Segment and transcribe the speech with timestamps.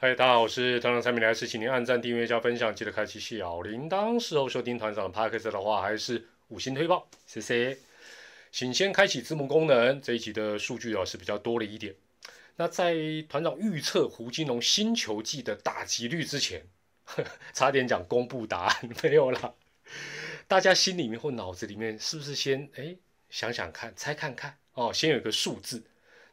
[0.00, 4.16] 嗨，大家好，我是团长蔡明来，是请您按赞、订阅加分享，记得开启小铃铛。
[4.16, 7.76] 事后收听团长的 podcast 的话，还是五星推报，谢谢。
[8.52, 11.96] 请先开启字幕功能，这一集的数据啊是比较多了一点。
[12.54, 12.94] 那在
[13.28, 16.62] 团长预测胡金龙新球季的打击率之前，
[17.52, 19.52] 差点讲公布答案没有啦。
[20.46, 22.94] 大家心里面或脑子里面是不是先哎
[23.30, 25.82] 想想看，猜看看哦，先有个数字。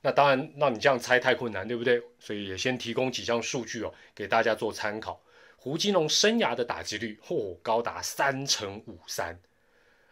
[0.06, 2.00] 那当然，那你这样猜太困难，对不对？
[2.20, 5.20] 所以也先提供几项数据哦，给大家做参考。
[5.58, 9.40] 胡金龙生涯的打击率，嚯，高达三乘五三。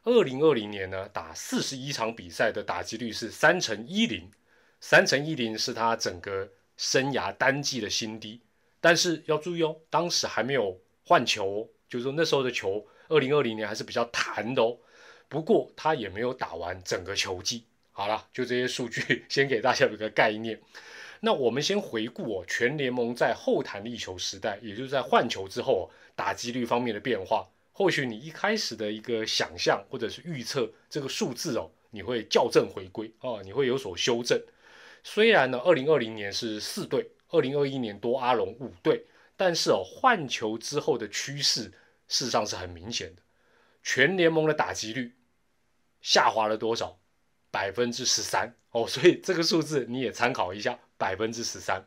[0.03, 4.31] 二零二零年呢，打四十一场比赛的打击率是三乘一零，
[4.79, 8.41] 三乘一零是他整个生涯单季的新低。
[8.81, 10.75] 但是要注意哦，当时还没有
[11.05, 14.75] 换球，就是说那时候的球，二零二零年还是比较弹的哦。
[15.29, 17.67] 不过他也没有打完整个球季。
[17.95, 20.59] 好了，就这些数据， 先给大家有个概念。
[21.19, 27.47] 那我们先回顾哦，全联盟在后弹力球时代，也就是在换球之后，打击率方面的变化。
[27.71, 34.41] 或许你一开始的一个想象或者是预测这个数字哦，你会校正回归哦，你会有所修正。
[35.03, 39.05] 虽然呢，二零二零年是四队，二零二一年多阿龙五队，
[39.37, 41.71] 但是哦，换球之后的趋势
[42.07, 43.21] 事实上是很明显的，
[43.81, 45.13] 全联盟的打击率
[46.01, 46.99] 下滑了多少？
[47.53, 51.85] 百分之十三哦，所以这个数字你也参考一下，百分之十三。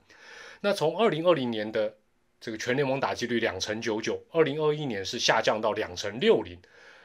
[0.61, 1.93] 那从二零二零年的
[2.41, 6.57] 这个全联盟打击率两成九九，二零二一年是下降到两成六零。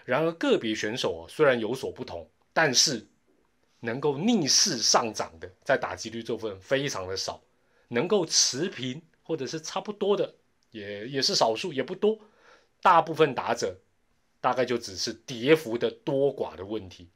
[0.06, 3.04] 然而个别选手哦，虽然有所不同，但是
[3.80, 7.42] 能够逆势上涨的，在打击率这部分非常的少，
[7.88, 10.36] 能够持平或者是差不多的，
[10.70, 12.20] 也也是少数，也不多。
[12.80, 13.76] 大部分打者
[14.40, 17.10] 大概就只是跌幅的多寡的问题。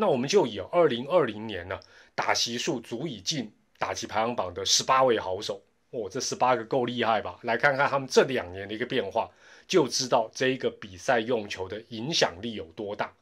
[0.00, 1.78] 那我们就以二零二零年呢
[2.14, 7.38] 打席数足以进打击排行榜的十八位好手，哦，这十八个够厉害吧？
[7.42, 9.30] 来看看他们这两年的一个变化，
[9.68, 13.12] 就知道这一个比赛用球的影响力有多大。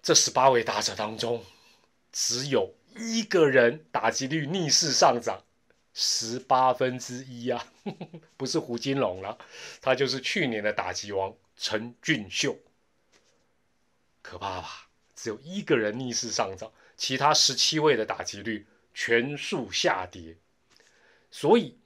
[0.00, 1.44] 这十八位打者当中，
[2.12, 5.42] 只有一个人打击率逆势上涨
[5.92, 7.66] 十八分之一啊，
[8.38, 9.36] 不是胡金龙了，
[9.80, 12.56] 他就是去年的打击王陈俊秀，
[14.22, 14.86] 可怕吧？
[15.22, 20.34] 只有一个人逆势上涨，其他十七位的打击率全数下跌。
[21.30, 21.76] 所以，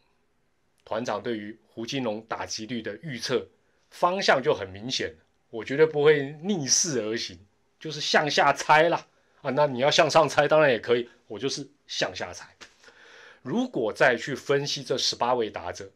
[0.84, 3.44] 团长对于胡金龙打击率的预测
[3.90, 5.12] 方向就很明显
[5.50, 7.36] 我绝对不会逆势而行，
[7.80, 9.04] 就是向下猜啦。
[9.42, 12.54] 啊，那你要向上猜当然也可以，我就是向下猜。
[13.42, 15.90] 如果再去分析这十八位打者，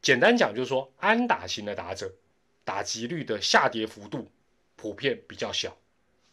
[0.00, 2.12] 简单讲就是说，安打型的打者
[2.64, 4.28] 打击率的下跌幅度
[4.74, 5.76] 普遍比较小。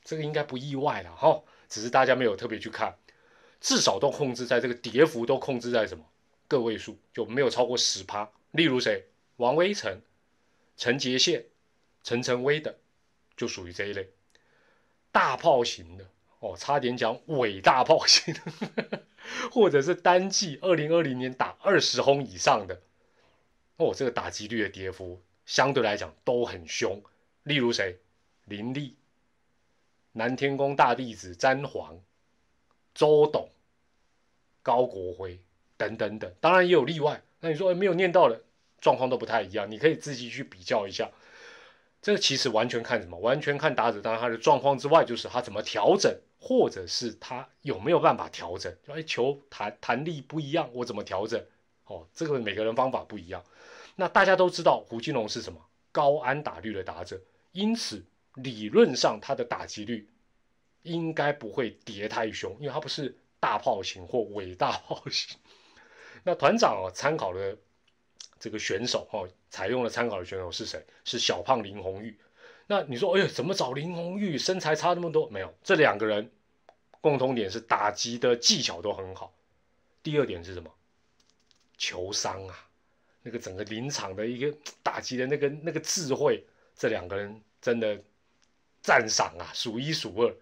[0.10, 2.98] 这个应该不意外了哈，只是大家没有特别去看，
[3.62, 6.04] 至少都控制在这个跌幅都控制在什么
[6.48, 8.28] 个位数，就没有超过十趴。
[8.50, 9.06] 例如谁，
[9.36, 10.02] 王威成、
[10.78, 11.46] 陈杰宪、
[12.04, 12.80] 陈晨威的，
[13.38, 14.10] 就属于这一类
[15.12, 16.10] 大炮型的
[16.40, 19.04] 哦，差点讲伟大炮型的，
[19.54, 22.82] 或者是单季二零二零年打二十轰以上的
[23.78, 27.00] 哦，这个打击率的跌幅相对来讲都很凶。
[27.44, 28.00] 例如谁，
[28.46, 28.96] 林立。
[30.14, 32.00] 南天宫大弟子詹皇、
[32.96, 33.50] 周董、
[34.64, 35.40] 高国辉
[35.78, 37.22] 等等等，当然也有例外。
[37.42, 38.42] 那你说没有念到的
[38.82, 41.10] 状况都不太一样，你可以自己去比较一下。
[42.02, 43.18] 这个其实完全看什么？
[43.20, 48.74] 完全看打者当然他的状况之外，就是他怎么调整，或者是他有没有办法调整。
[48.86, 51.42] 就哎，球弹弹力不一样，我怎么调整？
[51.86, 53.44] 哦，这个每个人方法不一样。
[53.96, 55.60] 那大家都知道胡金龙是什么
[55.92, 57.22] 高安打率的打者，
[57.52, 58.04] 因此。
[58.44, 60.08] 理论上，他的打击率
[60.84, 65.38] 应该不会跌太凶，因为他不是大炮型或伟大炮型。
[66.24, 67.58] 那团长啊，参考的
[68.40, 70.86] 这个选手哦，采用了参考的选手是谁？
[71.06, 72.18] 是小胖林红玉。
[72.68, 74.38] 那你说，哎呀，怎么找林红玉？
[74.38, 75.30] 身材差那么多？
[75.30, 76.30] 没有，这两个人
[77.02, 79.34] 共同点是打击的技巧都很好。
[80.04, 80.70] 第二点是什么？
[81.78, 82.68] 球商啊，
[83.22, 88.02] 那个整个临场的一个打击的那个那个智慧，这两个人真的。
[88.90, 90.36] 赞赏啊，数一数二。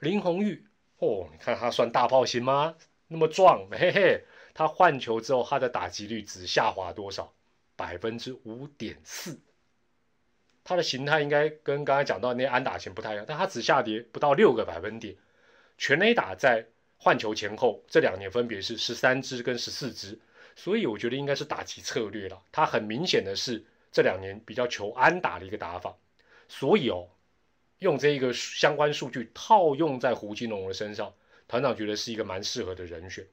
[0.00, 0.66] 林红玉
[0.98, 2.76] 哦，你看他算大炮型吗？
[3.08, 4.22] 那么壮，嘿嘿。
[4.52, 7.32] 他换球之后，他的打击率只下滑多少？
[7.76, 9.40] 百分之五点四。
[10.62, 15.16] 他的形态应该跟刚才讲到那安打型不太一样，但他只下跌不到六个百分点。
[15.78, 16.66] 全垒打在
[16.98, 20.20] 换球前后这两年分别是十三支跟十四支，
[20.54, 22.42] 所以我觉得应该是打击策略了。
[22.52, 25.96] 他很明显的是这两年比较求安打的一个打法，
[26.46, 27.08] 所以哦。
[27.80, 31.12] 用这一个相关数据套用在胡金龙的身上，
[31.48, 33.26] 团长觉得是一个蛮适合的人选。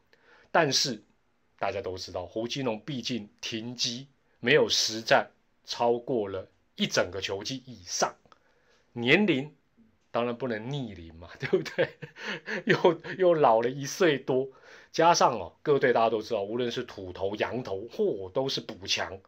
[0.51, 1.01] 但是
[1.59, 4.07] 大家都知道，胡金龙毕竟停机
[4.39, 5.29] 没有实战
[5.65, 8.15] 超过了一整个球季以上，
[8.93, 9.53] 年龄
[10.11, 11.97] 当然不能逆龄嘛，对不对？
[12.65, 14.47] 又又老了一岁多，
[14.93, 19.19] 加上哦，各队大家都知道，无论是土头、羊头，嚯，都是补强，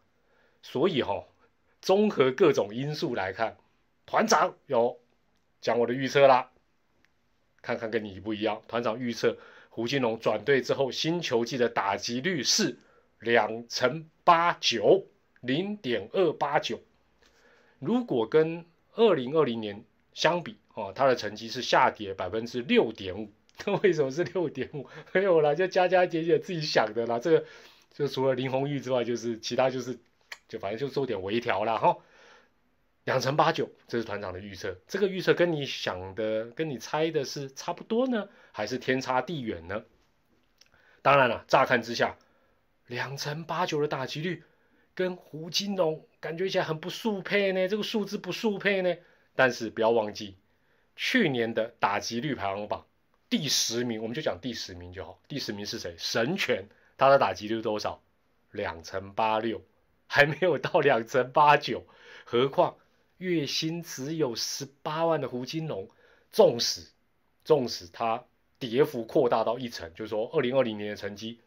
[0.63, 1.25] 所以哈，
[1.81, 3.57] 综合各种因素来看，
[4.05, 4.99] 团长有
[5.61, 6.51] 讲我的预测啦，
[7.61, 9.37] 看看跟你不一样，团长预测。
[9.71, 12.79] 胡金龙转队之后，新球季的打击率是
[13.19, 15.05] 两成八九，
[15.41, 16.81] 零点二八九。
[17.77, 18.65] 如果跟
[18.95, 23.31] 二零二零年相比，哦，他的成绩是下跌百分之六点五。
[23.65, 24.87] 那 为什么是六点五？
[25.13, 27.19] 没有啦，就加加减减自己想的啦。
[27.19, 27.45] 这个
[27.93, 29.97] 就除了林红玉之外，就是其他就是，
[30.49, 31.77] 就反正就做点微调啦。
[31.77, 31.97] 哈。
[33.09, 34.77] 两成八九，这是团长的预测。
[34.87, 39.83] 这个预测跟你想的、跟你猜的是差不多呢，还是天差地远呢？
[41.01, 42.15] 当然了，乍看之下，
[42.85, 44.43] 两成八九的打击率
[44.93, 47.67] 跟胡金龙感觉起来很不速配呢。
[47.67, 48.95] 这个数字不速配呢。
[49.33, 50.37] 但是不要忘记，
[50.95, 52.85] 去年的打击率排行榜
[53.27, 55.19] 第十名，我们就讲第十名就好。
[55.27, 55.95] 第十名是谁？
[55.97, 56.63] 神拳，
[56.95, 58.03] 他的打击率多少？
[58.51, 59.63] 两成八六，
[60.05, 61.83] 还没有到两成八九，
[62.23, 62.75] 何况。
[63.19, 65.89] 月薪只有十八万的胡金龙，
[66.31, 66.87] 纵使
[67.43, 68.23] 纵使他
[68.57, 71.41] 跌幅扩大到一成，就是说二零二零年的成绩，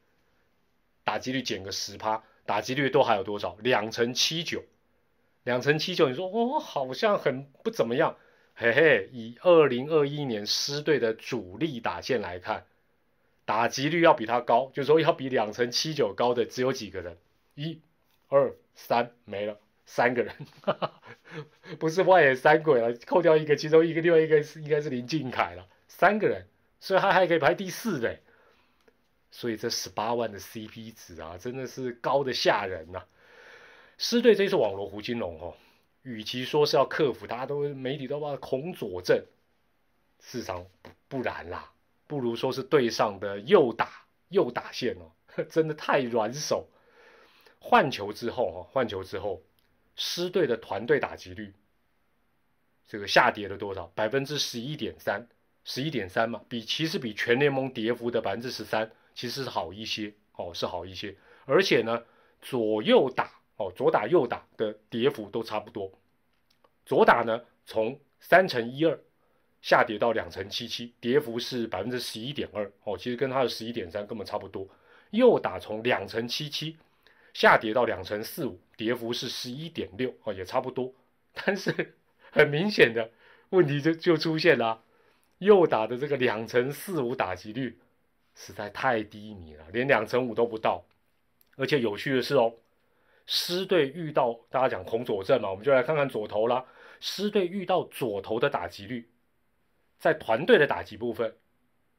[1.02, 3.56] 打击率减个十趴，打击率都还有多少？
[3.60, 4.62] 两成七九，
[5.44, 8.18] 两成七九，你说哦，好像很不怎么样，
[8.54, 12.66] 嘿嘿，以二零二一年狮队的主力打线来看，
[13.46, 17.16] 打击率要比他高，就是说要比两成七九高的只有几个人，
[17.54, 17.80] 一、
[18.28, 19.58] 二、三，没了。
[19.84, 20.34] 三个人，
[21.82, 25.66] 不是外野三鬼了，扣掉一个，其中一个，另外一个是应该是林敬凯了。
[25.88, 26.46] 三个人，
[26.78, 28.20] 所以他还可以排第四的。
[29.32, 33.02] 所以这十八万的 CP 值啊，真的是高的吓人呐。
[33.98, 35.56] 狮队这次网罗胡金龙哦，
[36.02, 39.26] 与其说是要克服，大家都媒体都把孔佐镇，
[40.20, 41.72] 事实上不不然啦，
[42.06, 45.10] 不如说是队上的右打右打线哦，
[45.50, 46.68] 真的太软手。
[47.58, 49.42] 换球之后哈，换球之后。
[49.94, 51.52] 狮队的团队打击率，
[52.92, 53.86] 这个下跌了多少？
[53.94, 55.26] 百分之十一点三，
[55.64, 61.16] 十一点三嘛，比其实比全联盟跌幅的百分之十三，其实是好一些哦，是好一些。
[61.46, 62.02] 而且呢，
[62.42, 65.90] 左右打哦，左打右打的跌幅都差不多。
[66.84, 69.00] 左打呢，从三乘一二
[69.62, 74.68] 下跌到两乘七七，跌幅是百分之十一点二哦，其实跟它的十一点三根本差不多。
[75.12, 76.76] 右打从两乘七七。
[77.32, 80.92] 下跌到两乘四五，跌幅是十一点六哦，也差不多。
[81.32, 81.94] 但是
[82.32, 83.10] 很明显的
[83.50, 84.82] 问题就就出现了，
[85.38, 87.78] 右打的这个两成四五打击率
[88.34, 90.84] 实在太低迷了，连两成五都不到。
[91.56, 92.54] 而且有趣的是哦，
[93.26, 96.64] 狮队遇到大家讲孔左阵嘛，我们就来看看左投啦。
[96.98, 99.10] 狮队遇到左投的打击率，
[99.98, 101.36] 在团队的打击部分，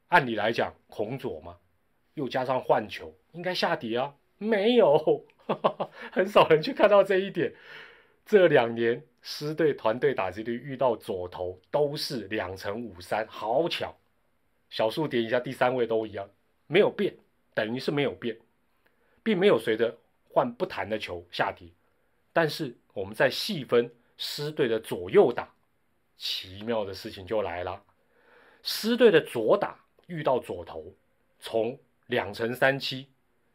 [0.08, 1.58] 按理来讲孔左嘛，
[2.16, 4.16] 又加上换球，应该下跌啊。
[4.40, 5.26] 没有，
[6.12, 7.54] 很少人去看到这一点。
[8.26, 13.96] 这两年狮队团队打击率遇到左投都是两成五三，好巧。
[14.70, 16.30] 小数点一下，第三位都一样，
[16.68, 17.16] 没有变，
[17.56, 18.38] 等于是没有变，
[19.24, 19.98] 并没有随着
[20.30, 21.68] 换不弹的球下跌。
[22.32, 25.52] 但是我们在细分狮队的左右打，
[26.18, 27.82] 奇妙的事情就来了。
[28.62, 30.94] 狮队的左打遇到左投，
[31.40, 33.08] 从两成三七。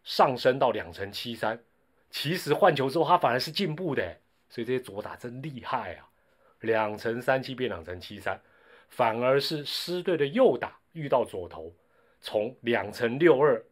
[0.05, 1.63] 上升到两成七三，
[2.11, 4.17] 其实换球之后它反而是进步的，
[4.49, 6.09] 所以这些左打真厉害啊！
[6.61, 8.41] 两成三七变两成七三，
[8.89, 11.73] 反而是狮队的右打遇到左投，
[12.21, 13.65] 从两成六二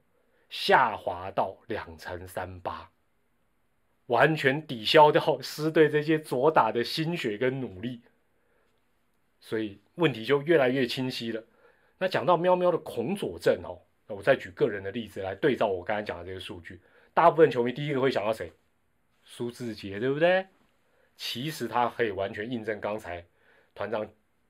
[0.49, 2.91] 下滑到两成三八，
[4.07, 8.03] 完全抵消掉狮队这些左打的心血跟努力，
[9.41, 11.43] 所以问题就越来越清晰了。
[11.99, 13.79] 那讲到喵喵的孔左阵哦。
[14.09, 16.81] 那我再举个人的例子来对照我刚才讲的这个数据，
[17.13, 18.53] 大部分球迷第一个会想到谁？
[19.25, 20.47] 苏志杰，对不对？
[21.17, 23.25] 其实他可以完全印证刚才
[23.75, 24.07] 团长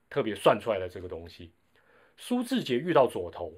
[0.09, 1.51] 特别算出来的这个东西。
[2.17, 3.53] 苏志杰遇到左投，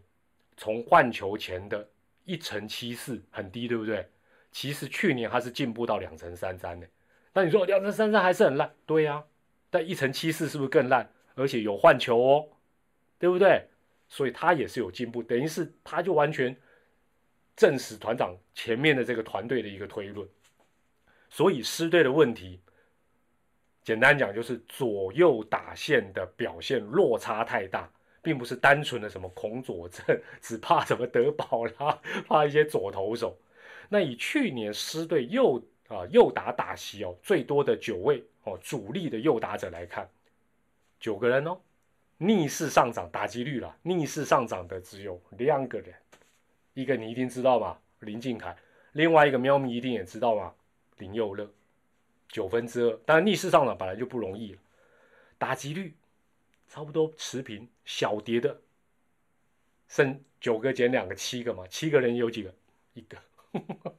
[0.58, 1.88] 从换球前的
[2.26, 4.08] 一成七四很低，对不对？
[4.52, 6.88] 其实去年他是进步到两成三三的。
[7.34, 8.74] 那你说两成三三还是很烂？
[8.86, 9.24] 对呀，
[9.70, 11.10] 但一成七四是不是更烂？
[11.36, 12.50] 而且有换球哦，
[13.18, 13.68] 对不对？
[14.10, 16.56] 所以他也是有进步，等于是他就完全
[17.56, 20.28] 证实团长前面的这个团队的一个推论。
[21.30, 22.60] 所以师队的问题，
[23.84, 27.90] 简单讲就是左右打线的表现落差太大，
[28.22, 33.38] 并不是单纯的什么恐左症，只怕什么德保啦，怕一些左投手。
[33.88, 40.08] 那以去年狮队右啊右打打席哦最多的九位哦主力的右打者来看，
[41.00, 41.58] 九个人哦，
[42.18, 45.96] 逆势上涨打击率了，逆势上涨的只有两个人，
[46.76, 48.56] 一个你一定知道吧，林敬凯，
[48.92, 50.54] 另外一个喵咪一定也知道吧，
[50.98, 51.50] 林佑乐，
[52.30, 54.60] 九分之二，当然逆势上涨本来就不容易了，
[55.38, 55.96] 打击率
[56.68, 58.62] 差不多持平，小跌的
[59.88, 62.54] 剩九个减两个七个嘛，七个人有几个？
[62.94, 63.18] 一个。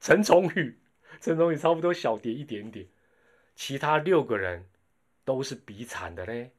[0.00, 0.76] 陈崇宇，
[1.20, 2.84] 陈崇宇差不多小跌一点点，
[3.54, 4.66] 其他六个人
[5.24, 6.50] 都是比惨的嘞，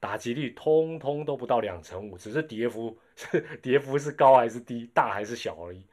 [0.00, 5.86] 打击率通通都不到两成五，只是跌幅 是跌幅是高还是低，大还是小而已。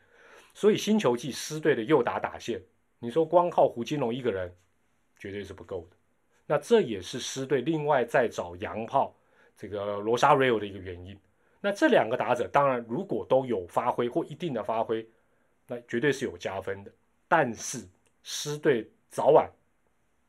[0.55, 2.59] 所以新球季师队的右打打线，
[3.03, 4.49] 你说光靠胡金龙一个人
[5.19, 5.97] 绝对是不够的。
[6.45, 9.13] 那这也是狮队另外再找洋炮
[9.57, 11.19] 这个罗莎瑞欧的一个原因。
[11.59, 15.05] 那这两个打者当然如果都有发挥或一定的发挥。
[15.65, 16.91] 那绝对是有加分的，
[17.25, 17.87] 但是
[18.21, 19.49] 狮队早晚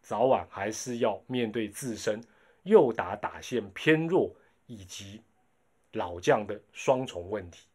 [0.00, 2.23] 早晚还是要面对自身
[2.62, 4.33] 右打打线偏弱
[4.66, 5.21] 以及
[5.95, 7.66] 老将的双重问题。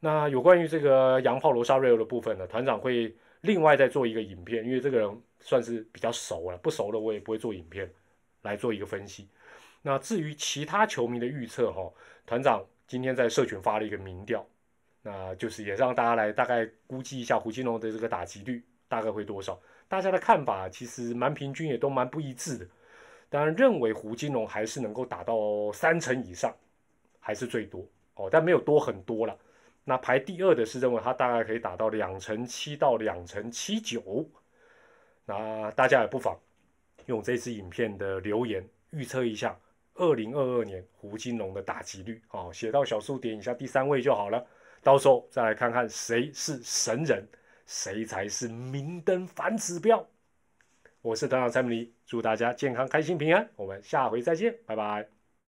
[0.00, 7.90] 那有关于这个洋炮罗莎瑞欧的部分呢，团长会另外再做一个影片，因为这个人算是比较熟了，不熟的我也不会做影片
[8.42, 9.28] 来做一个分析。
[9.82, 11.92] 那至于其他球迷的预测哈，
[12.26, 14.46] 团长今天在社群发了一个民调。
[15.02, 19.56] 那就是也让大家来大概估计一下胡金龙的这个打击率大概会多少？
[19.86, 22.66] 大家的看法其实蛮平均，也都蛮不一致的。
[23.28, 26.52] 当然认为胡金龙还是能够打到三成以上，
[27.20, 29.38] 还是最多哦，但没有多很多了。
[29.88, 34.28] 那排第二的是认为他大概可以打到两成七到两成七九。
[35.24, 36.36] 那大家也不妨
[37.06, 39.56] 用这支影片的留言预测一下
[39.94, 44.44] 二零二二年胡金龙的打击率哦，写到小数点以下第三位就好了。
[44.82, 47.24] 到时候再来看看谁是神人，
[47.64, 50.04] 谁才是明灯反指标。
[51.00, 53.48] 我是团长蔡明，祝大家健康、开心、平安。
[53.54, 55.15] 我们下回再见，拜拜。